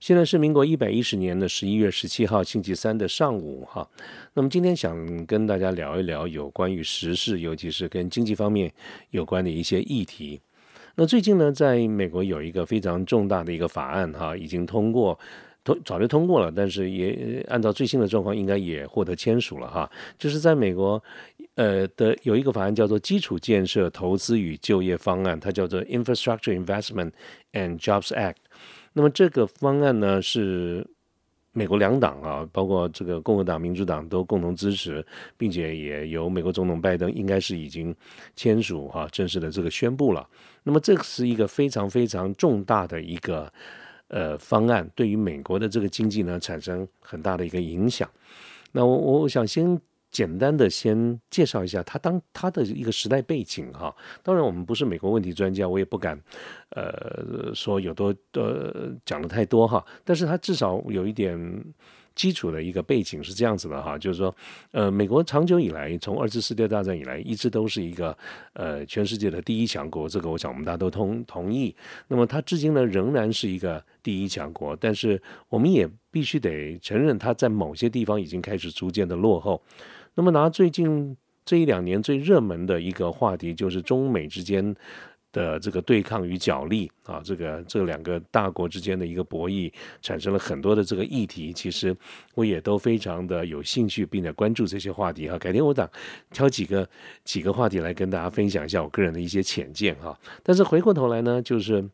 [0.00, 3.88] 现在是民国一百一十年的十一月十七号星期三的上午哈，
[4.34, 8.70] 那么今天想跟大家聊一聊有关于时事，尤其是跟经济方面
[9.10, 10.40] 有关的一些议题。
[10.96, 15.18] 那最近呢，在美国有一个非常重大的一个法案哈，已经通过，
[15.64, 19.90] 通早就通过了，但是也按照最新的状况，应该也获得签署了哈。
[20.18, 21.02] 就是在美国，
[21.54, 27.12] 呃的有一个法案叫做《基础建设投资与就业方案》，它叫做 Infrastructure Investment
[27.54, 28.36] and Jobs Act。
[28.94, 30.86] 那么这个方案呢，是
[31.52, 35.04] 美国两党啊，包括这个共和党、民主党都共同支持，
[35.36, 37.94] 并且也由美国总统拜登应该是已经
[38.34, 40.26] 签署哈正式的这个宣布了。
[40.62, 43.52] 那么这是一个非常非常重大的一个
[44.08, 48.08] 呃方案，对于美国的这个经济呢产生很大的一个影响。
[48.72, 49.78] 那我我想先。
[50.14, 56.16] 简单的先介绍一下他当他的一个时代背景哈，当然我们不是美国问题专家，我也不敢，
[56.70, 61.74] 呃，说有多呃讲的太多哈，但是他至少有一点。
[62.14, 64.32] 基础的一个背景是这样子的哈，就是说，
[64.70, 68.16] 呃，美国长久以来，从二次世界大战以来，一直都是一个
[68.52, 71.74] 呃全世界的第一强国，这个我想我们大家都同同意。
[72.06, 79.60] 那么它至今呢仍然是一个第一强国，但是我们也必须得承认，它在某些地方已经开始逐渐的落后。
[80.14, 84.74] 那么拿最近这一两年最热门的一个话题，就是中美之间。
[85.34, 89.68] 的这个对抗与角力啊，这个这两个大国之间的一个博弈，
[90.00, 91.52] 产生了很多的这个议题。
[91.52, 91.92] 其实
[92.36, 95.36] 我也都非常的有兴趣，并且关注这些话题哈。
[95.36, 95.90] 改天我想
[96.30, 96.88] 挑几个
[97.24, 100.16] 几个话题来跟大家分享一下我个人的一些浅见哈。
[100.44, 101.84] 但是回过头来呢，就是。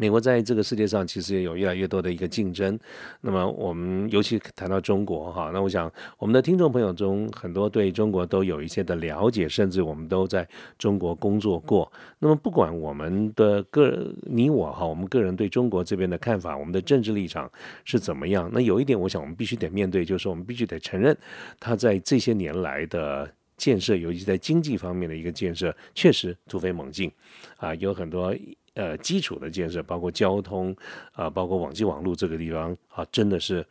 [0.00, 2.78] 美国在这个世界上其实也有越来越多的一个竞争，
[3.20, 11.92] 那么我们尤其谈到中国哈，那我想我们的听众朋友中很多对中国都有一些的了解，甚至我们都在中国工作过。
[12.18, 17.52] 那么不管我们的个你我哈，我们个人对中国这边的看法，我们的政治立场
[17.84, 18.50] 是怎么样？
[18.54, 21.14] 那有一点，我想我们必须得面对，就是我们必须得承认，
[21.58, 27.12] 他在这些年来的建设，尤其在经济方面的一个建设，确实突飞猛进
[27.58, 28.34] 啊，有很多。
[28.80, 30.74] 呃，基础的建设，包括交通
[31.12, 33.62] 啊，包括网际网络这个地方啊，真的是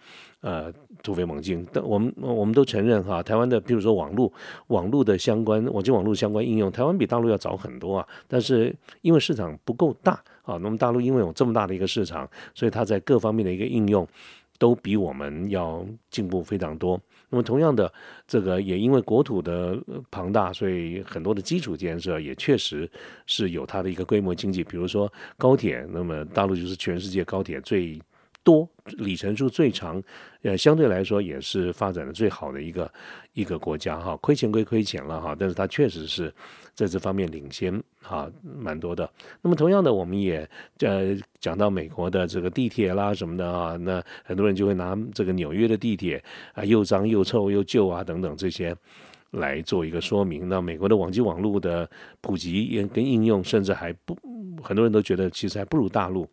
[0.42, 0.72] 呃
[1.02, 1.66] 突飞猛进。
[1.74, 4.32] 但我们我们都承认哈，台湾的，比如说网络
[4.68, 8.08] 网络的相关网际网络相关应用，台湾比大陆要早很多啊。
[8.28, 14.08] 但是因为市场不够大啊，那么大陆因为有这么大的一个市场，所以它在各方面的一个应用
[14.60, 17.02] 都比我们要进步非常多。
[17.30, 17.92] 那么同样的，
[18.28, 19.78] 这个也因为国土的
[20.10, 22.90] 庞大，所以很多的基础建设也确实
[23.26, 24.64] 是有它的一个规模经济。
[24.64, 28.00] 比如说高铁，那么大陆就是全世界高铁最
[28.50, 28.68] 多、
[28.98, 30.02] 里程数最长，
[30.42, 32.92] 呃，相对来说也是发展的最好的一个
[33.34, 34.16] 一个国家哈。
[34.18, 36.34] 亏钱归亏钱了哈，但是它确实是。
[36.80, 39.12] 在这方面领先哈蛮多的。
[39.42, 40.50] 那么同样的，我们也
[40.80, 46.24] 呃讲到美国的这个地铁啦什么的啊，那很多人就会拿这个纽约的地铁
[46.54, 48.74] 啊又脏又臭又旧啊等等这些
[49.32, 50.48] 来做一个说明。
[50.48, 51.90] 那美国的网际网络的
[52.22, 54.18] 普及跟应用，甚至还不
[54.64, 56.26] 很多人都觉得其实还不如大陆。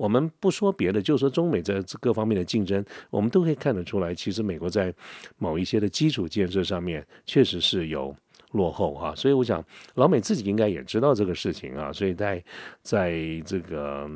[0.00, 4.94] 我们不说别的，就说中美在各方面的竞争，我们都可以看得出来，其实美国在
[5.36, 8.16] 某一些的基础建设上面确实是有。
[8.52, 12.44] 落后哈，所以我想老美自己应该也知道这个事情啊，所以在
[12.82, 13.14] 在
[13.46, 14.10] 这个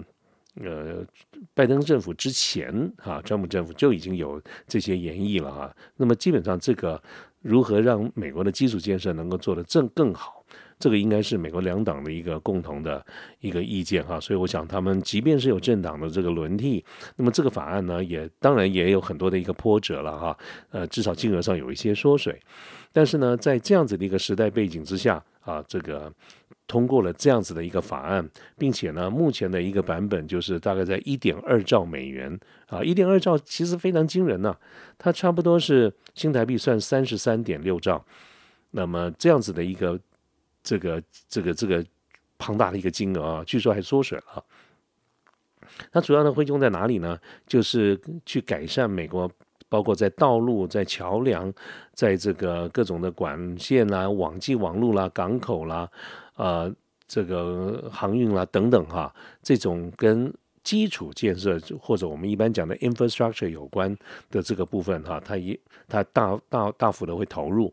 [0.60, 1.06] 呃
[1.54, 5.76] 拜登政府之前哈，川普政府就已经有这些演绎了哈。
[5.96, 7.00] 那么基本上这个
[7.42, 10.43] 如何让美国的基础建设能够做得更更好？
[10.78, 13.04] 这个应该是美国两党的一个共同的
[13.40, 16.84] 一个意见哈，所以我想他们即便是有政党的这个轮替，
[17.16, 20.36] 那么这个法案呢，也当然也有很多的一个波折了哈，
[20.70, 22.38] 呃，至少金额上有一些缩水，
[22.92, 26.12] 但是呢，在这样子的一个时代背景之下啊，这个
[26.66, 28.28] 通过了这样子的一个法案，
[28.58, 34.54] 并且呢，目前的一个版本就是大概在一点二兆美元啊，一点二兆其实非常惊人呐，
[34.98, 38.04] 它差不多是新台币算三十三点六兆，
[38.72, 39.98] 那么这样子的一个。
[40.64, 41.84] 这个这个这个
[42.36, 44.44] 庞大的一个金额啊，据说还缩水了。
[45.92, 47.18] 它主要呢会用在哪里呢？
[47.46, 49.30] 就是去改善美国，
[49.68, 51.52] 包括在道路、在桥梁、
[51.92, 55.88] 在这个各种的管线啦、网际网络啦、港口啦、
[56.36, 56.74] 呃
[57.06, 60.32] 这个航运啦等等哈，这种跟
[60.62, 63.94] 基础建设或者我们一般讲的 infrastructure 有关
[64.30, 67.72] 的这个部分哈，它也它大大大幅的会投入。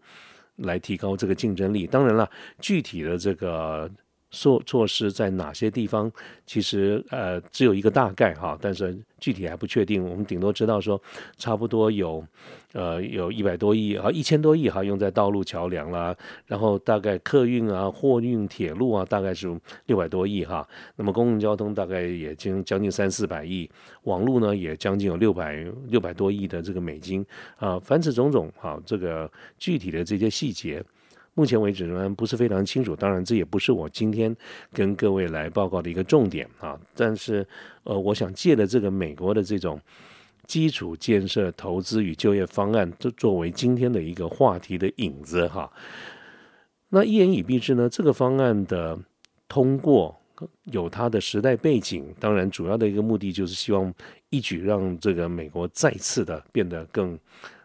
[0.61, 1.85] 来提高这个竞争力。
[1.85, 2.29] 当然了，
[2.59, 3.89] 具体的这个。
[4.31, 6.11] 措措施在哪些地方？
[6.45, 10.03] 其实呃，只有一个大概哈，但是具体还不确定。
[10.03, 11.01] 我们顶多知道说，
[11.37, 12.25] 差不多有
[12.73, 19.47] 呃有一百多亿啊，一千多亿哈，用在道路桥梁啦，然后大概客运啊、货运、铁路啊，大概是
[19.85, 20.67] 六百多亿哈。
[20.95, 23.69] 那么公共交通大概也将将近三四百亿，
[24.03, 25.55] 网络呢也将近有六百
[25.87, 27.25] 六百多亿的这个美金
[27.57, 27.79] 啊。
[27.79, 30.83] 凡此种种哈，这个具体的这些细节。
[31.33, 34.35] 目前为止仍然不是非常清楚，当然这也不是我今天
[34.73, 36.77] 跟各位来报告的一个重点啊。
[36.93, 37.47] 但是，
[37.83, 39.79] 呃，我想借的这个美国的这种
[40.45, 45.71] 基础建设投资与就业方案，作作为今天的一个话题的影子哈。
[46.89, 48.99] 那一言以蔽之呢，这个方案的
[49.47, 50.13] 通过
[50.65, 53.93] 有它的时代背景，当然主要的一个目的就是希望
[54.29, 57.17] 一举让这个美国再次的变得更。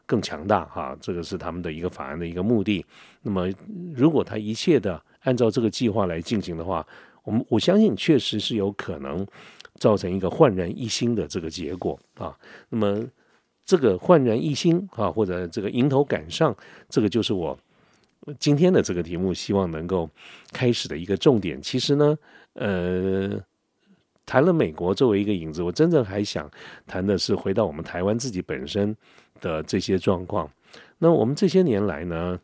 [0.07, 2.87] 更强大哈，这个是他们的一个法案的一个目的。
[3.23, 3.53] 那么，
[3.93, 6.87] 如果他一切的按照这个计划来进行的话，
[7.25, 9.27] 我们我相信确实是有可能
[9.75, 12.33] 造成一个焕然一新的这个结果啊。
[12.69, 13.05] 那么，
[13.65, 16.57] 这个焕然一新啊，或者这个迎头赶上，
[16.89, 17.59] 这个就是我
[18.39, 20.09] 今天的这个题目希望能够
[20.53, 21.61] 开始的一个重点。
[21.61, 22.17] 其实呢，
[22.53, 23.45] 呃，
[24.25, 26.49] 谈了美国作为一个影子，我真正还想
[26.87, 28.97] 谈的是回到我们台湾自己本身。
[29.41, 30.51] 的这些状况，
[30.99, 32.39] 那我们这些年来呢，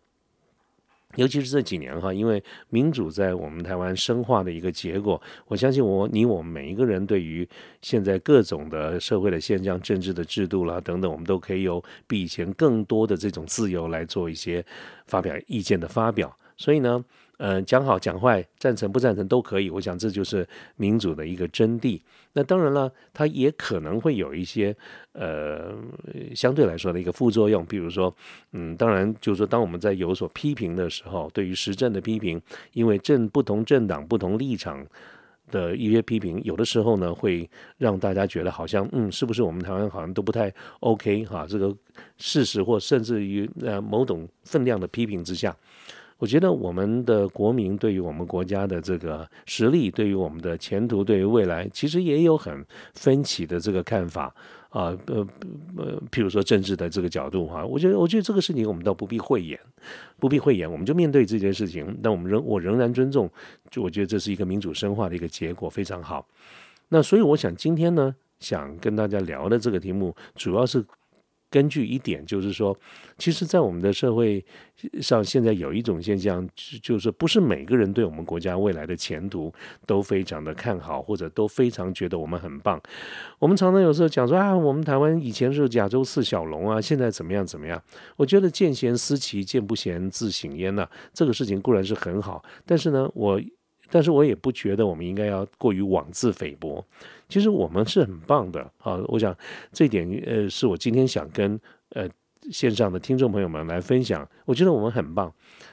[1.16, 7.48] 尤其是这几年哈，因为民主在我们台湾深化的一个结果，我相信我你我们每一个人对于
[7.80, 14.64] 现在各种的社会的现象、政治的制度啦等等，我们都可以有比以前更多的这种自由来做一些
[15.06, 17.04] 发表意见的发表，所以呢。
[17.38, 19.68] 嗯，讲好讲坏，赞成不赞成都可以。
[19.68, 20.46] 我想这就是
[20.76, 22.00] 民主的一个真谛。
[22.34, 24.74] 那当然了，它也可能会有一些
[25.12, 25.74] 呃
[26.34, 28.14] 相对来说的一个副作用，比如说，
[28.52, 32.40] 嗯，当然就是说，当我们在有所批评的时候，对于时政的批评，
[32.72, 34.86] 因为政不同政党不同立场
[35.50, 41.44] 的一些批评，有的时候呢会让大家觉得好像，嗯，是不是我们台湾好像都不太 OK 哈？
[41.46, 41.74] 这个
[42.16, 45.54] 事实或甚至于呃某种分量的批评之下。
[46.22, 52.64] 我觉得我们的国民对于我们国家的这个实力，对于我们的前途，对于未来，其实也有很
[52.94, 54.32] 分歧的这个看法
[54.68, 54.96] 啊。
[55.06, 55.26] 呃
[55.76, 59.58] 呃，譬如说政治的这个角度哈，我觉得我觉得这个事情我们倒不必讳言，
[60.20, 61.98] 不必讳言，我们就面对这件事情。
[62.00, 63.28] 但我们仍我仍然尊重，
[63.68, 66.24] 就我觉得这是一个民主深化的一个结果，非常好。
[66.90, 70.84] 那所以我想今天呢，想跟大家聊的这个题目，主要是。
[71.52, 72.74] 根据一点，就是说，
[73.18, 74.42] 其实，在我们的社会
[75.02, 76.48] 上，现在有一种现象，
[76.82, 79.52] 就是不是每个人对我们国家未来的前途
[79.86, 82.80] 都非常的看好，或者都非常觉得我们很棒。
[83.38, 87.80] 我们常常有时候讲说啊，我们台湾以前是亚洲四小龙啊，现在怎么样怎么样？
[88.16, 90.88] 我觉得见贤思齐，见不贤自省焉呐。
[91.12, 93.38] 这个事情固然是很好，但是呢，我。
[93.94, 96.82] 但是我也不觉得我们应该要过于妄自菲薄，
[97.28, 98.96] 其实我们是很棒的啊！
[99.08, 99.36] 我想
[99.70, 101.60] 这点呃是我今天想跟
[101.90, 102.08] 呃
[102.50, 104.26] 线上的听众朋友们来分享。
[104.46, 105.30] 我觉得我们很棒。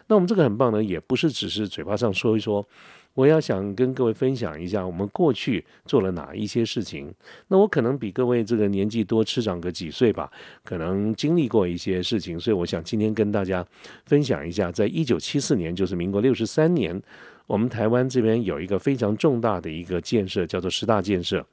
[0.08, 2.68] 那我们这个很棒呢，也不是只是嘴巴上说一说。
[3.16, 7.14] 我要想跟各位分享一下我们过去做了哪一些事情。
[7.48, 10.30] 那我可能比各位这个年纪多吃长个几岁吧，
[10.64, 13.66] 可能经历过一些事情，所以我想今天跟大家
[14.06, 17.02] 分享一下，在一九七四年，就是民国六十三年。
[17.50, 21.44] 我们台湾这边有一个非常重大的一个建设，叫做十大建设。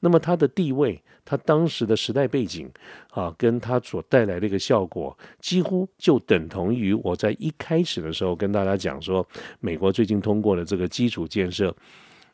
[0.00, 2.70] 那么它的地位，它当时的时代背景
[3.10, 9.26] 啊，跟它所带来的一个效果，几乎就等同于我在一开始的时候跟大家讲说，
[9.60, 11.76] 美国最近通过的这个基础建设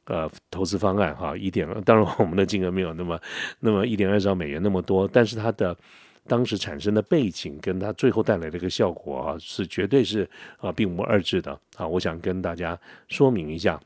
[0.05, 3.21] 呃投资方案哈，一点当然我们的金额没有那么
[3.59, 5.77] 那么一点二兆美元那么多，但是它的。
[6.28, 11.87] 当时产生的背景跟它最后带来的一个效果啊，是绝对是啊并无二致的啊！
[11.87, 13.80] 我想跟大家说明一下，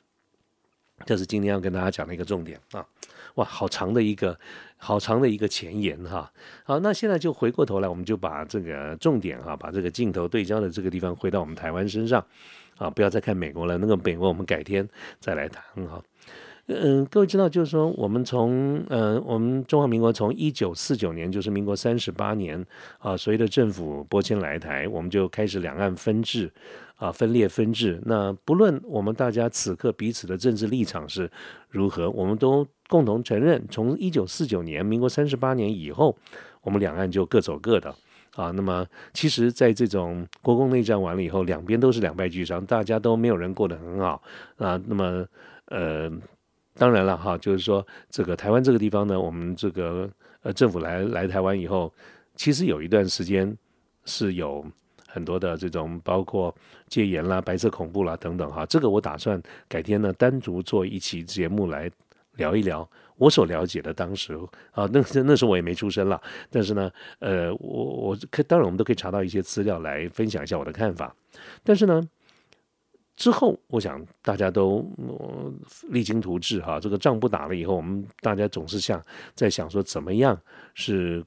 [1.06, 2.84] 这是今天要跟大家讲的一个重点啊！
[3.37, 4.38] 哇，好长的一个
[4.76, 6.30] 好长的一个前言哈！
[6.64, 12.22] 好，那现在就回过头来，我们就把这个重点哈，把这个镜头对焦的这个地方回到我们台湾身上
[12.76, 14.87] 啊，不要再看美国了，那个美国我们改天
[15.18, 16.02] 再来谈哈。
[16.69, 22.64] 嗯，各位知道，就是说，我们从呃，我们中华民国从一九四九年，就是民国三十八年
[22.99, 26.50] 啊，随着政府拨迁来台，我们就开始两岸分治
[26.95, 28.00] 啊，分裂分治。
[28.07, 31.28] 那不论我们大家此刻彼此的政治立场是
[31.69, 36.16] 如何，我们都共同承认，从一九四九年，民国三十八年以后，
[36.62, 37.92] 我们两岸就各走各的
[38.37, 38.52] 啊。
[38.52, 44.23] 那么，其实，在这种国共内战完了以后，两边都是两败俱伤，大家都没有人过得很好
[44.59, 44.81] 啊。
[44.87, 45.26] 那么，
[45.66, 46.09] 呃。
[46.75, 50.09] 当然了哈，就是说这个台湾这个地方呢，我们这个
[50.43, 51.93] 呃政府来来台湾以后，
[52.35, 53.55] 其实有一段时间
[54.07, 54.64] 是有
[55.07, 56.55] 很多的这种包括
[56.88, 61.91] 戒严啦、白色恐怖啦等等哈，这个我打算改天呢单独做一期节目来
[62.37, 64.33] 聊一聊我所了解的当时
[64.71, 71.14] 啊，那那时候我也没出生了，但是呢，呃，我我可当然我们都可以查到一些资料来分享一下我的看法，
[71.62, 72.02] 但是呢。
[73.14, 74.85] 之后，我想大家都
[75.90, 76.81] 励精图治哈。
[76.81, 79.00] 这个仗不打了以后，我们大家总是想
[79.35, 80.38] 在想说，怎么样
[80.75, 81.25] 是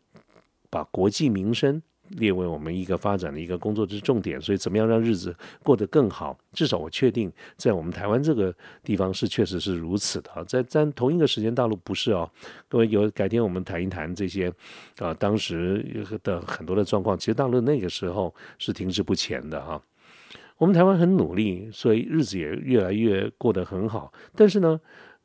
[0.70, 4.42] 把国计民生列为我们一个发展的一个工作之重点。
[4.42, 6.38] 所以，怎么样让日子过得更好？
[6.54, 10.44] 至少我确定，在我们台湾这个地方是确实是如此的。
[10.46, 12.30] 在在同一个时间，大陆不是哦。
[12.68, 14.52] 各位有改天我们谈一谈这些
[14.98, 15.86] 啊，当时
[16.24, 17.18] 的很多的状况。
[17.18, 19.82] 其实大陆那个时候是停滞不前的哈。
[20.58, 24.12] 我们台湾很努力，所以日子也越来越过得很好。
[24.36, 24.80] 但是呢，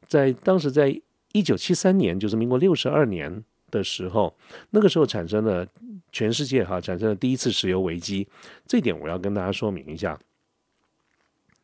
[0.06, 1.00] 在当时在
[1.32, 4.36] 一九七三年，就是民国六十二年的时候，
[4.70, 5.66] 那个时候产生了
[6.12, 8.26] 全世界哈产生了第一次石油危机。
[8.66, 10.18] 这点我要跟大家说明一下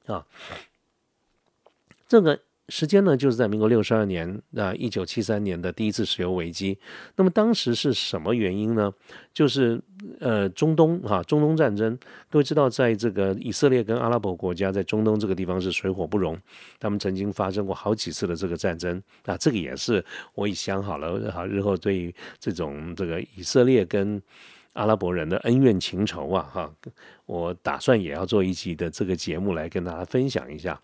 [0.06, 0.26] 啊，
[2.06, 2.40] 这个。
[2.68, 6.76] 时间呢，就是在民国六十二年啊，一九七三年的第一次石油危机。
[7.14, 8.92] 那么当时是什么原因呢？
[9.32, 9.80] 就是
[10.18, 11.96] 呃，中东哈，中东战争。
[12.28, 16.36] 各位知道，在这个以色列跟阿拉伯国家在中东这个地方是水火不容，
[16.80, 19.36] 他们曾经发生过好几次的这个战争啊。
[19.36, 20.04] 这个也是
[20.34, 24.20] 我已想好了哈，日后对于这种这个以色列跟。
[24.76, 26.70] 阿拉伯人的恩怨情仇啊，哈，
[27.24, 30.78] 我打算也要做一集的这个节目来跟大家分享一下。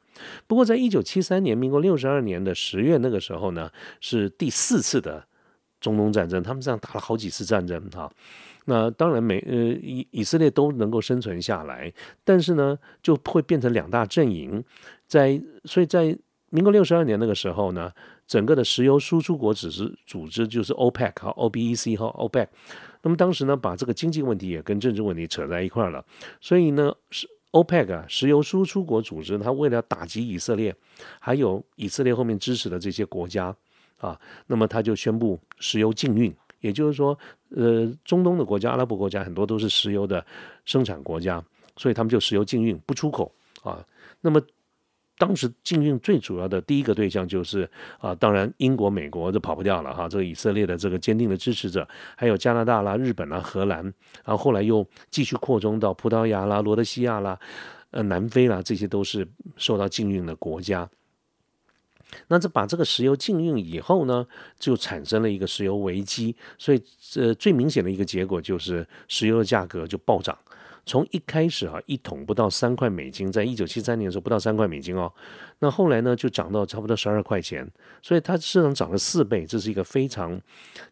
[0.47, 3.71] 不过，在一九七三年，民国六十二年的十月那个时候呢，
[4.01, 5.23] 是第四次的
[5.79, 8.11] 中东战争，他们这样打了好几次战争哈。
[8.65, 11.93] 那当然，美呃以以色列都能够生存下来，
[12.25, 14.65] 但是呢，就会变成两大阵营。
[15.07, 16.17] 在所以在
[16.49, 17.93] 民国六十二年那个时候呢，
[18.27, 22.47] 整个的石油输出国组织组织就是 OPEC 和 OPEC 和 OPEC。
[23.03, 26.05] 那么当时呢，把这个经济问题也跟政治问题扯在一块儿了，
[26.41, 30.75] 所以呢，是 OPEC 啊，石油输出国组织，它为了打击以色列，
[31.19, 33.55] 还有以色列后面支持的这些国家
[33.99, 37.19] 啊，那么他就宣布石油禁运，也就是说，
[37.51, 40.25] 呃，中东的国家、阿拉伯国家很多都是石油的
[40.65, 41.45] 生产国家，
[41.77, 43.31] 所以他们就石油禁运，不出口
[43.63, 43.85] 啊，
[44.21, 44.41] 那么。
[45.23, 51.87] 当时禁运最主要的第一个对象就是啊，当然英国、美国就跑不掉了哈，这个以色列的这个坚定的支持者，
[52.17, 53.85] 还有加拿大啦、日本啦、荷兰，
[54.25, 57.39] 然后后来又继续扩充到葡萄牙啦、罗德西亚啦、
[57.93, 59.25] 呃南非啦，这些都是
[59.57, 60.91] 受到禁运的国家。
[62.27, 64.27] 那这把这个石油禁运以后呢，
[64.59, 66.83] 就产生了一个石油危机，所以
[67.15, 70.37] 呃最明显的一个结果就是石油的价格就暴涨。
[70.85, 75.13] 从一开始啊，一桶不到三块美金，在一九七三年的时候不到三块美金哦，
[75.61, 77.67] 那后来呢就涨到差不多十二块钱，
[78.03, 80.41] 所以它市场涨了四倍，这是一个非常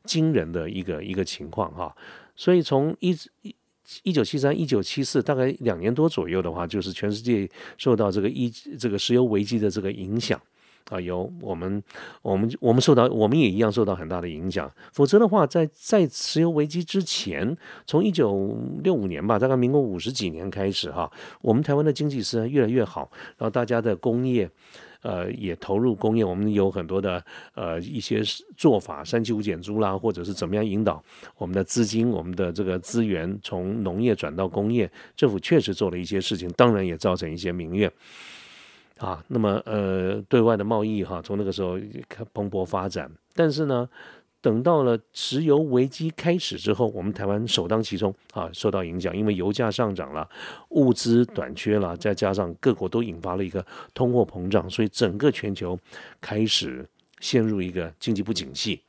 [0.04, 1.94] 惊人的一个一个情况哈。
[2.36, 3.10] 所以从一
[3.42, 3.54] 一
[4.04, 10.40] 一九七三一九七四大概两年多左右的话，就是全世界受到这个一这个石油危机的这个影响。
[10.90, 11.82] 啊，有我们，
[12.20, 14.70] 我们我们受到，我们也一样受到很大的影响。
[14.92, 17.56] 否则的话，在在石油危机之前，
[17.86, 21.08] 从一九六五年吧，大概民国五十几年开始哈，
[21.40, 24.50] 我们台湾的经济是越来越好，然后大家的工业，
[25.02, 28.20] 呃，也投入工业，我们有很多的呃一些
[28.56, 31.00] 做法，三七五减租啦，或者是怎么样引导
[31.36, 37.90] 我们的资金、我们的这个资源从农业转到工业，政府确实做了一些事情，当然也造成一些民怨。
[39.00, 41.78] 啊，那么呃，对外的贸易哈，从那个时候
[42.34, 43.10] 蓬勃发展。
[43.34, 43.88] 但是呢，
[44.42, 50.28] 等到了石油危机开始之后，我们台湾首当其冲啊，受到影响，因为油价上涨了，
[50.70, 53.64] 物资短缺了，再加上各国都引发了一个
[53.94, 55.78] 通货膨胀，所以整个全球
[56.20, 56.86] 开始
[57.20, 58.82] 陷入一个经济不景气。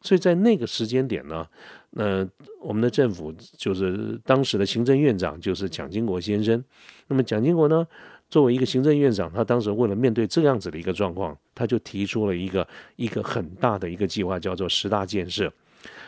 [0.00, 1.44] 所以在那个时间点呢，
[1.90, 2.24] 那
[2.60, 6.62] 我们的政府就是当时的行政院长就是蒋经国先生。
[7.08, 7.84] 那么蒋经国呢？
[8.28, 12.66] 作为一个行政院长，他当时为了面对这样子的一个状况，他就提出了一个
[12.96, 15.52] 一个很大的一个计划，叫做十大建设。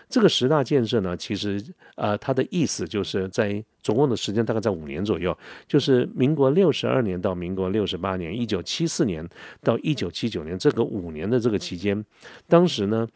[0.09, 5.37] 这个十大建设呢，其实呃，它的意思就是在总共的时间大概在五年左右，
[5.69, 9.27] 就是民国六十二年到民国六十八年，一九七四年
[9.63, 12.05] 到一九七九年这个五年的这个期间，
[12.49, 13.09] 当时呢，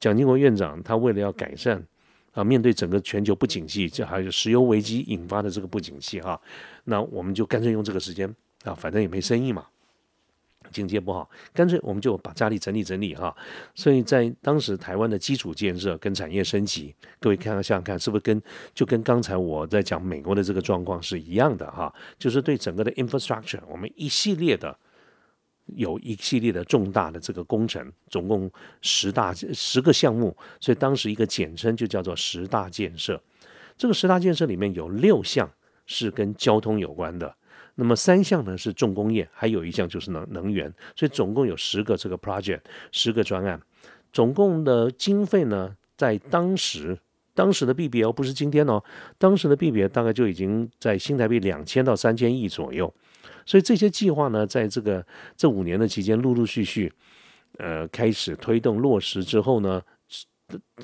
[0.00, 1.84] 蒋经国院长他为了要改善。
[2.34, 6.38] 啊，面对整个全球不景气，这还有石油危机引发的这个不景气哈，
[6.84, 8.28] 那我们就干脆用这个时间
[8.64, 9.64] 啊，反正也没生意嘛，
[10.72, 13.34] 经济不好，干脆我们就把家里整理整理哈。
[13.74, 18.42] 所以在当时台湾的基础建设跟产业升级，各位看看想想看，是不是跟
[18.74, 21.94] 就跟刚才我在讲美国的这个状况是一样的哈？
[22.18, 24.76] 就是对整个的 infrastructure，我们一系列的。
[25.66, 28.50] 有一系列的重大的这个工程，总共
[28.82, 33.20] 十大十个项目，所以当时一个简称就叫做十大建设。
[33.76, 35.50] 这个十大建设里面有六项
[35.86, 37.34] 是跟交通有关的，
[37.74, 42.60] 那么三项呢是重工业，还有一项就是能能源，所以总共有十个这个 project，
[42.92, 43.60] 十个专案，
[44.12, 46.96] 总共的经费呢，在当时
[47.34, 48.80] 当时的 BBL 不是今天哦，
[49.18, 52.94] 当时的 BBL 大概就已经在新台币两千到三千亿左右，
[53.46, 55.04] 所以这些计划呢，在这个
[55.36, 56.92] 这五年的期间，陆陆续续。
[57.58, 59.80] 呃，开始推动落实之后呢，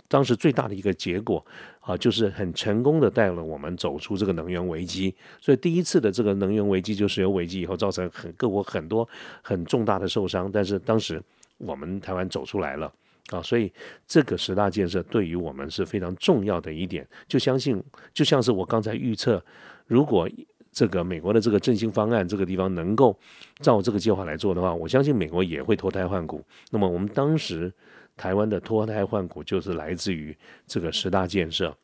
[0.07, 1.45] 当时最大的一个结果
[1.81, 5.13] 啊，就是很成功的带了我们走出这个能源危机。
[5.41, 9.09] 所以第一次的这个能源危机，就石油危机以后，造成很各国很多
[9.43, 10.49] 很重大的受伤。
[10.49, 11.21] 但是当时
[11.57, 12.87] 我们台湾走出来了
[13.31, 13.73] 啊，所以
[14.07, 17.05] 这个十大建设对于我们是非常重要的一点。
[17.27, 17.83] 就相信，
[18.15, 19.45] 就像是我刚才预测，
[19.89, 20.31] 如果。
[20.73, 23.19] 这个美国的这个振兴方案，这个地方能够
[23.61, 26.45] 照这个计划来做的话，我相信美国也会脱胎换骨。
[26.71, 27.73] 那么我们当时
[28.17, 30.37] 台湾的脱胎换骨就是来自于
[30.67, 31.77] 这个十大建设。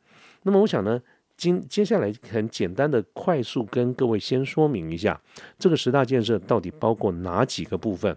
[0.42, 1.02] 那么我想呢，
[1.36, 5.20] 今接下来很简单的、快速跟各位先说明一下，
[5.58, 8.16] 这个十大建设到底包括哪几个部分，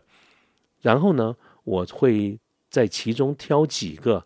[0.82, 4.26] 然后呢，我会在其中挑几个。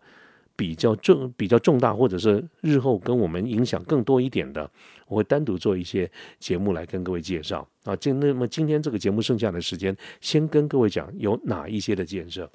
[0.56, 4.70] 比较重、比较重大，或者是日后跟我们影响更多一点的，
[5.08, 7.96] 我会单独做一些节目来跟各位介绍啊。
[7.96, 12.48] 今那么今天这个节目剩下的时间，先跟各位讲有哪一些的建设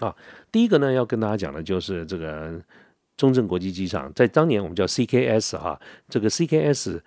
[0.00, 0.14] 啊。
[0.50, 2.60] 第一个呢，要跟大家讲的就是这个
[3.16, 7.00] 中正国际机场，在当年我们叫 CKS 哈，这个 CKS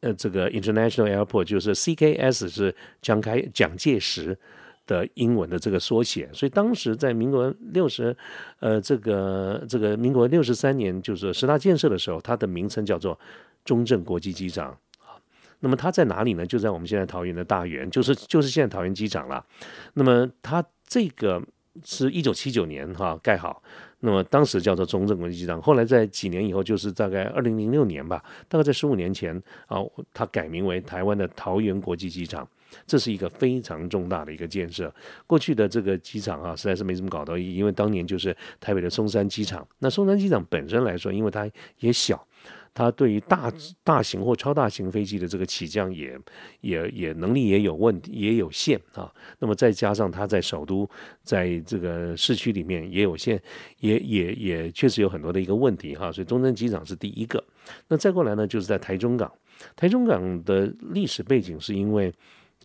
[0.00, 4.36] 呃，这个 International Airport 就是 CKS 是蒋开蒋介石。
[4.90, 8.16] 的英文的这个缩写，所以当时在民国六十，
[8.58, 13.16] 呃，这个这个民国六十三年，就是十大建设的时候，它的名称叫做
[13.64, 15.14] 中正国际机场啊。
[15.60, 16.44] 那么它在哪里呢？
[16.44, 19.46] 就在我们现在桃园的大园，就是就是现在桃园机场了。
[19.94, 21.40] 那么它这个
[21.84, 23.62] 是一九七九年哈盖好，
[24.00, 29.78] 那么当时叫做中正国际机场，后来在几年以后，就是大概二零零六年吧，大概在十五年前啊，
[30.12, 32.48] 它改名为台湾的桃园国际机场。
[32.86, 34.92] 这是一个非常重大的一个建设。
[35.26, 39.66] 过去的这个机场啊，实在是没什么搞到，因为当年就是台北的松山机场。
[39.78, 42.26] 那松山机场本身来说，因为它也小，
[42.72, 43.52] 它对于大
[43.82, 46.18] 大型或超大型飞机的这个起降也
[46.60, 49.12] 也也能力也有问题，也有限啊。
[49.38, 50.88] 那么再加上它在首都，
[51.22, 53.40] 在这个市区里面也有限，
[53.80, 56.12] 也也也确实有很多的一个问题哈。
[56.12, 57.42] 所以中山机场是第一个。
[57.88, 59.32] 那再过来呢，就是在台中港。
[59.76, 62.12] 台中港的历史背景是因为。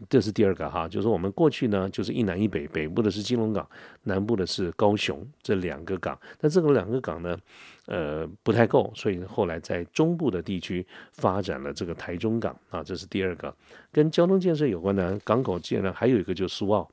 [0.10, 3.66] 这是第二个哈，就是我们过去呢，就是一南一北，北部的是金龙港，
[4.04, 6.20] 南部的是高雄这两个港。
[6.38, 7.38] 但这个两个港呢，
[7.86, 13.56] 呃，不太够，所以后来在中部的地区发展了这个台中港啊，这是第二个。
[13.92, 16.90] 跟交通建设有关的港口建呢，还有一个就是苏澳。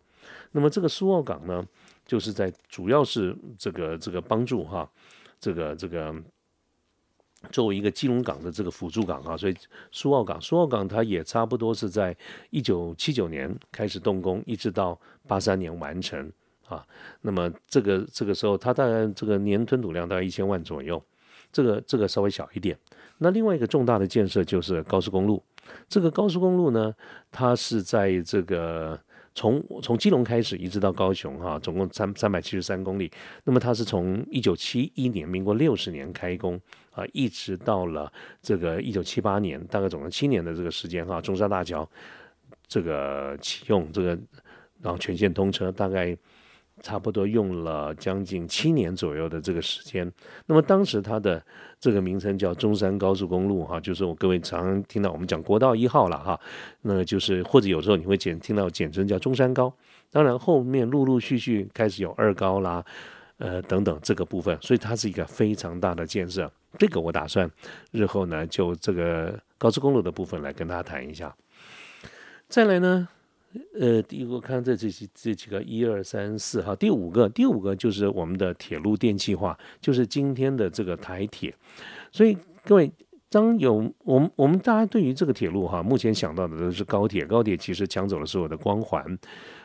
[0.52, 1.66] 那么这个苏澳港呢，
[2.06, 4.88] 就是在主要是这个这个帮助哈，
[5.40, 6.14] 这个这个。
[7.50, 9.55] 作为一个基隆港的这个辅助港啊，所以
[9.90, 12.16] 苏澳港，苏澳港它也差不多是在
[12.50, 16.31] 一九七九年开始动工，一直到八三年完成
[16.68, 16.87] 啊。
[17.22, 21.02] 那么这个这个时候，它大概这个年吞吐量大概一千万左右，
[21.52, 22.78] 这个这个稍微小一点。
[23.18, 25.42] 那另外一个重大的建设就是高速公路，
[25.88, 26.94] 这个高速公路呢，
[27.31, 28.98] 它是在这个。
[29.35, 33.11] 从从基隆开始一直到高雄哈，总共三三百七十三公里。
[33.45, 41.21] 那么它是从一九七一年，民国六十年开工啊，一直到了这个一九七八年，大概总共七年的这个时间哈。
[41.21, 41.88] 中山大桥
[42.66, 44.09] 这个启用，这个
[44.81, 46.16] 然后全线通车，大概。
[46.83, 50.11] 差不多用了将近七年左右的这个时间。
[50.47, 51.42] 那么当时它的
[51.81, 56.38] 这个名称叫中山高速公路，哈，就是我各位常听到我们讲国道一号了，哈，
[56.83, 59.73] 那就是或者有时候你会简听到简称叫中山高。
[60.11, 62.85] 当然后面陆陆续续开始有二高啦，
[63.38, 66.51] 呃等等这个部分，所以它是一个非常大的建设。
[66.79, 67.51] 这个我打算
[67.90, 71.35] 日后呢就这个高速公路的部分来跟大家谈一下。
[72.49, 73.09] 再来呢。
[73.78, 81.54] 呃，第一个看这这几这几个一二三四哈，第五个第五个就是我们的铁路电气化，就是今天的这个台铁。
[82.10, 82.90] 所以各位，
[83.28, 89.18] 当有我们我们大家对于这个铁路哈，目前想到的都是高铁，高铁其实抢走了所有的光环。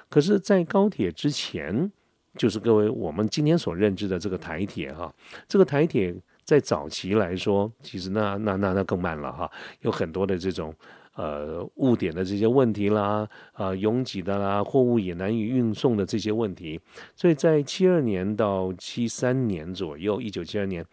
[0.10, 1.90] 可是，在高铁之前，
[2.38, 5.14] 就是各位我们今天所认知的这个台铁哈，
[5.48, 9.50] 这个台铁在早期来说，其实那那那那更慢了哈，
[9.82, 10.74] 有很多的这种。
[11.18, 16.80] 呃，误点的这些问题啦，啊，拥挤的啦，货物也难以运送的这些问题，
[17.16, 20.86] 所以在七二年到七三年左右，一九七二年，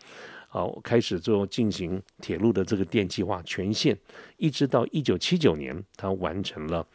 [0.48, 3.94] 好开始做进行铁路的这个电气化全线，
[4.38, 6.86] 一直到一九七九年，它完成了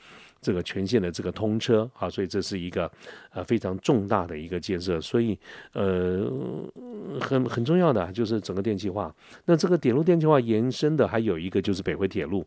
[0.41, 2.91] 这个全线的这个通车啊，所以这是一个
[3.31, 5.37] 呃非常重大的一个建设，所以
[5.73, 6.27] 呃
[7.21, 9.15] 很很重要的就是整个电气化。
[9.45, 12.43] 那这个铁路电气化延伸的还有一个就是北回铁路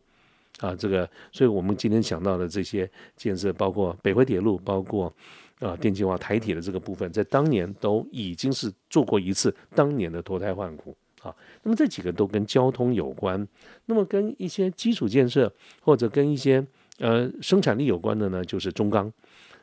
[0.59, 5.13] 啊，这个所以我们今天想到的这些建设，包括北回铁路，包括
[5.59, 10.95] 啊电气化台铁的这个部分，在当年都已经是做过一次当年的脱胎换骨。
[11.21, 13.47] 啊，那么这几个都跟交通有关，
[13.85, 15.49] 那么跟一些基础建设
[15.81, 16.61] 或者跟一些
[16.97, 19.09] 呃生产力有关的呢，就是中钢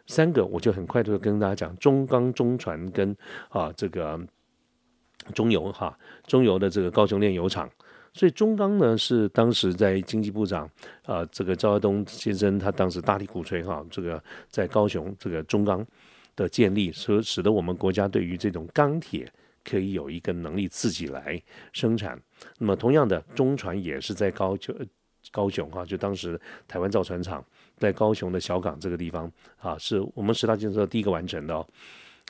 [0.06, 3.14] 三个，我就很快的跟大家讲，中钢、中船跟
[3.50, 4.18] 啊这个
[5.34, 5.94] 中油哈，
[6.26, 7.68] 中油的这个高雄炼油厂，
[8.12, 10.68] 所以中钢呢是当时在经济部长
[11.04, 15.86] 啊这个赵耀东先生他当时大力鼓吹哈，这个在高雄这个中钢
[16.34, 19.30] 的建立，所使得我们国家对于这种钢铁。
[19.62, 21.40] 可以有一个能力自己来
[21.74, 22.18] 生产。
[22.58, 24.74] 那么，同样的，中船也是在高就
[25.30, 27.44] 高雄哈，就当时台湾造船厂
[27.76, 31.66] 在高雄的小港这个地方啊，是我们十大建设第一个完成的哦。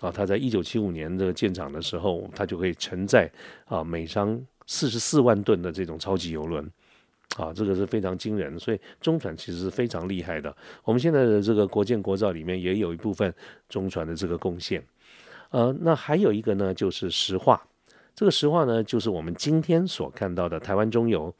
[0.00, 3.30] 啊，他在一九七五年的建厂的时候，它就可以承载
[3.66, 4.38] 啊每张
[4.70, 6.64] 四十四万吨的这种超级游轮。
[7.36, 8.58] 啊，这个是非常惊人。
[8.58, 10.54] 所以中船其实是非常厉害的。
[10.84, 13.32] 我们现在的这个国建国造里面也有一部分
[13.68, 14.82] 中船的这个贡献。
[15.50, 17.60] 呃，那还有一个呢，就是石化。
[18.14, 21.32] 这个石化呢，就是我们今天所看到的台湾中油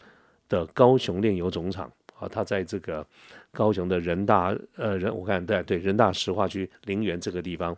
[0.48, 3.06] 的高雄炼油总厂啊，它在这个
[3.52, 7.76] 高雄的人大呃人，我看对对人大石化区陵园这个地方。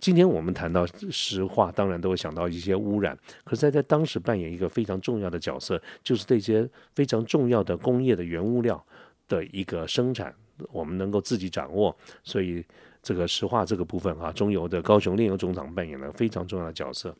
[0.00, 8.84] 今天我们谈到石化，当然都会想到一些污染，可是在在当时扮演一个非常重要的角色，就是这些非常重要的工业的原物料
[9.28, 10.34] 的一个生产，
[10.72, 12.64] 我们能够自己掌握，所以。
[13.02, 17.16] 这个石化这个部分啊，中油的高雄炼油总厂扮演了非常重要的角色。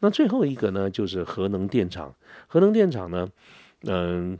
[0.00, 2.12] 那最后一个呢，就是核能电厂。
[2.48, 3.28] 核能电厂呢，
[3.82, 4.36] 嗯，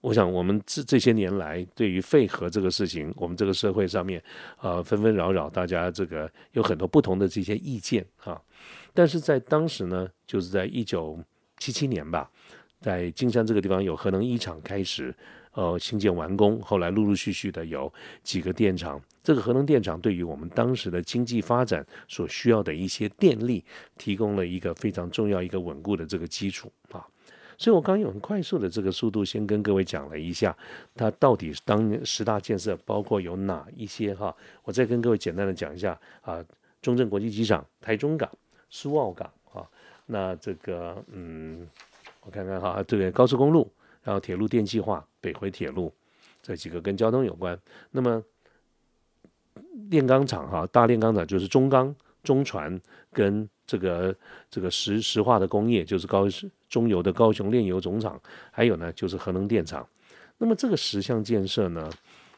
[0.00, 4.22] 我想我们这这些年来对于废核这个事情，我们这个社会上面
[4.56, 8.40] 啊纷纷扰扰，大家这个有很多不同的这些意见啊。
[8.94, 11.18] 但是在当时呢，就是在一九
[11.58, 12.30] 七七年吧，
[12.80, 15.14] 在金山这个地方有核能一厂开始。
[15.52, 19.00] 呃，新建完工，后来陆陆续续的有几个电厂。
[19.24, 23.64] 这个核能电厂对于我们当时的经济发展所需要的一些电力，
[23.96, 27.04] 提供了一个非常重要、一个稳固的这个基础啊。
[27.58, 30.56] 所以我刚刚用很快速的这个速度，先跟各位讲了一下，
[30.94, 34.34] 它到底当年十大建设包括有哪一些哈。
[34.62, 36.42] 我再跟各位简单的讲一下啊，
[36.80, 38.30] 中正国际机场、台中港、
[38.70, 39.66] 苏澳港啊，
[40.06, 41.68] 那这个嗯，
[42.22, 43.70] 我看看哈，这个高速公路。
[44.04, 45.92] 然后铁路电气化、北回铁路
[46.40, 47.58] 这几个跟交通有关。
[47.90, 48.22] 那么
[49.90, 52.80] 炼钢厂哈，大炼钢厂就是中钢、中船
[53.12, 54.14] 跟这个
[54.50, 56.26] 这个石石化的工业，就是高
[56.68, 59.86] 中油的高雄炼油总厂，还有呢就是核能电厂。
[60.38, 61.90] 那么这个十项建设呢，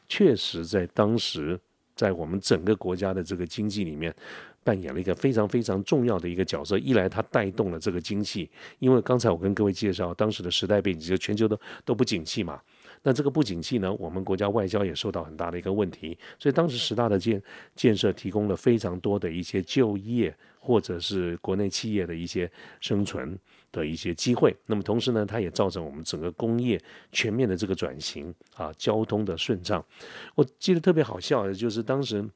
[0.08, 1.58] 确实在当时
[1.94, 4.14] 在我们整个国家的这个经济里面。
[4.62, 6.78] 扮演了一个非常非常重要的一个角色。
[6.78, 12.60] 一来，它带动了这个经济，因为刚才我跟各位介绍当时的时代背景，就全球都都不景气嘛。
[13.02, 16.18] 那这个不景气呢，我们国家外交也受到很大的一个问题。
[16.38, 17.42] 所以当时十大的建
[17.74, 23.38] 建设提供了非常多的一些就业，或者是国内企业的一些生存
[23.72, 24.54] 的一些机会。
[24.66, 26.80] 那么同时呢，它也造成我们整个工业
[27.12, 29.84] 全面的这个转型啊，交通的顺畅。
[30.34, 32.28] 我记得特别好笑的就是当时。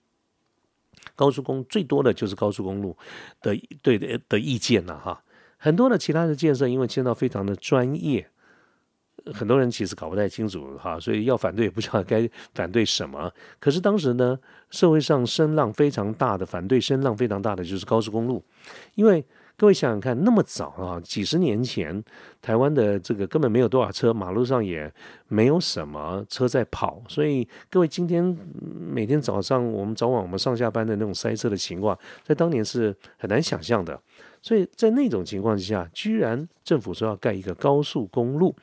[1.14, 2.96] 高速公最多的就是高速公路
[3.42, 5.22] 的对的的意见了哈，
[5.58, 8.26] 很多的其他的建设因为牵到非常的专业，
[9.32, 13.32] 很多人其实搞不太清楚哈，所以要反对也不知道该反对什么。
[13.58, 14.38] 可是当时呢，
[14.70, 18.44] 社会上声浪非常大的反对声浪非常大的就是高速公路，
[18.94, 19.24] 因为。
[19.64, 22.04] 各位想想看，那么早啊，几十年前，
[22.42, 24.92] 台湾的这个根本没有多少车，马路上也
[25.28, 28.22] 没有什么车在跑，所以各位今天
[28.78, 33.98] 每天早上我们早晚我们上下班的那种塞车的情况，在当年是很难想象的。
[34.42, 38.54] 所以在那种情况之下，居然政府说要盖一个高速公路，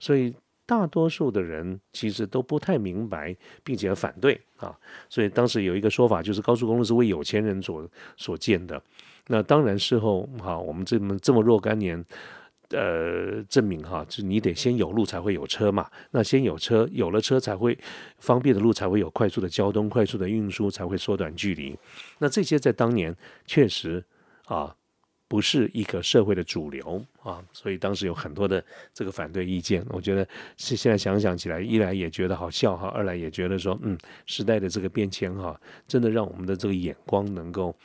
[0.00, 0.34] 所以
[0.68, 4.78] 大多数的人其实都不太明白，并且反对啊。
[5.08, 8.80] 所以当时有一个说法，就是高速公路是为有钱人所所建的。
[9.28, 12.04] 那当然，事后哈，我们这么这么若干年，
[12.68, 15.90] 呃，证明哈，就你得先有路才会有车嘛。
[16.10, 17.78] 那先有车，有了车才会
[18.18, 21.74] 方便的路才会有快速的交通，快速的运输才会缩短距离。
[22.18, 24.04] 那这些在当年确实
[24.44, 24.76] 啊，
[25.28, 29.86] 不是一个社会的主流啊，所以当时有很多的这个反对意见。
[29.90, 37.76] 我觉得是现在想想起来，一来也觉得好笑哈，二来也觉得说，嗯，时代的这个变迁哈，真的让我们的这个眼光能够。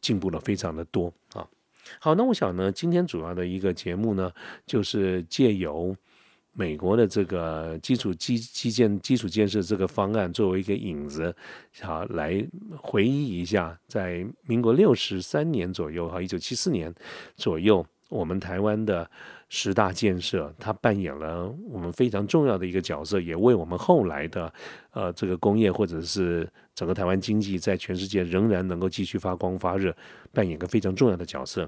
[0.00, 1.46] 进步了非常的多啊！
[2.00, 4.32] 好，那我想呢，今天主要的一个节目呢，
[4.66, 5.96] 就是借由
[6.54, 11.34] 美国的这个基础基基建基础建设这个方案作为一个引子，
[11.80, 16.94] 好来回忆一下，在民国六十三年左右，哈，一九七四年
[17.36, 19.10] 左右，我们台湾的
[19.48, 24.52] 十大建设，它扮演了我们非常重要的一个角色，也为我们后来的
[24.90, 29.94] 呃这个工业或者是整个台湾经济在全世界仍然能够继续发光发热，
[30.32, 31.66] 扮演个非常重要的角色。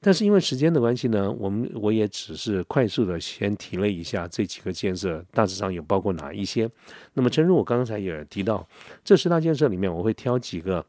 [0.00, 6.68] 但是因为时间的关系呢，我们我也只是快速的先提了一下这几个建设，大致上有包括哪一些。
[7.12, 8.66] 那么，正如我刚才也提到，
[9.04, 10.84] 这十大建设里面，我会挑几个，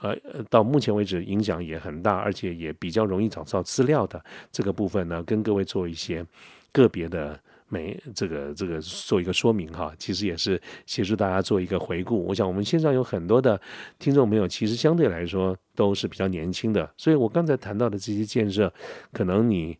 [0.00, 0.16] 呃，
[0.48, 6.24] 到目前为止影响也很大，而且也比较容易找到资料的这个部分呢，跟各位做一些
[6.72, 7.38] 个别的。
[7.68, 12.24] 没这个这个做一个说明哈，其实也是协助大家做一个回顾。
[12.26, 13.60] 我想我们线上有很多的
[13.98, 18.72] 听众朋友，其实相对来说都是比较年轻的，所以我刚才谈到的这些建设，
[19.12, 19.76] 可能你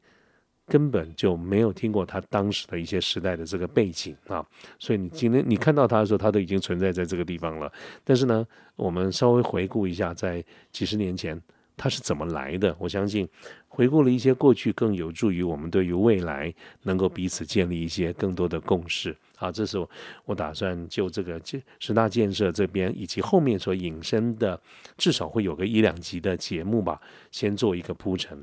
[0.67, 4.45] 根本就没有听过他当时的一些时代的这个背景啊。
[4.79, 7.71] 所以你今天你看到他的时候，他都已经存在在这个地方了。
[8.03, 11.41] 但是呢，我们稍微回顾一下，在几十年前。
[11.77, 12.75] 它是怎么来的？
[12.79, 13.29] 我相信
[13.69, 19.17] 回顾了一些过去，更有助于我们对于未来能够彼此建立一些更多的共识。
[19.37, 19.91] 好，这是我
[20.25, 24.61] 我打算就这个建十大建设这边以及后面所引申的，
[24.97, 28.43] 至少会有个一两集的节目吧，先做一个铺陈。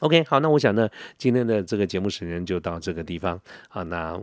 [0.00, 0.88] OK，好，那我想呢，
[1.18, 3.40] 今天的这个节目时间就到这个地方。
[3.68, 4.20] 好，那，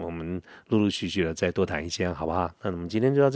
[0.00, 2.50] 我们陆陆续续的再多谈一些，好不好？
[2.62, 3.34] 那我们今天就到这。